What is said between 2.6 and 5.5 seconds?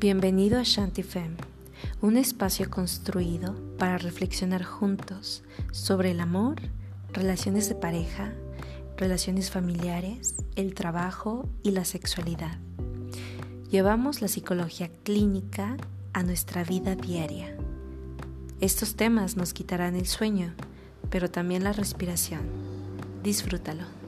construido para reflexionar juntos